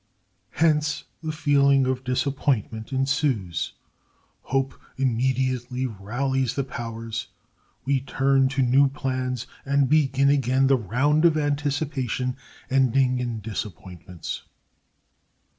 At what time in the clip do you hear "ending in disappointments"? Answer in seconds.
12.67-14.41